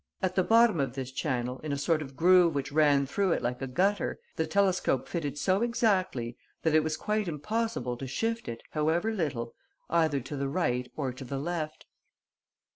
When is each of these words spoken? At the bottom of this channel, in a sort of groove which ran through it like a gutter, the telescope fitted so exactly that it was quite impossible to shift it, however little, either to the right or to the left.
At 0.19 0.33
the 0.33 0.41
bottom 0.43 0.79
of 0.79 0.93
this 0.95 1.11
channel, 1.11 1.59
in 1.59 1.71
a 1.71 1.77
sort 1.77 2.01
of 2.01 2.15
groove 2.15 2.55
which 2.55 2.71
ran 2.71 3.05
through 3.05 3.33
it 3.33 3.43
like 3.43 3.61
a 3.61 3.67
gutter, 3.67 4.19
the 4.35 4.47
telescope 4.47 5.07
fitted 5.07 5.37
so 5.37 5.61
exactly 5.61 6.35
that 6.63 6.73
it 6.73 6.83
was 6.83 6.97
quite 6.97 7.27
impossible 7.27 7.95
to 7.97 8.07
shift 8.07 8.47
it, 8.47 8.63
however 8.71 9.13
little, 9.13 9.53
either 9.91 10.19
to 10.19 10.35
the 10.35 10.47
right 10.49 10.91
or 10.97 11.13
to 11.13 11.23
the 11.23 11.37
left. 11.37 11.85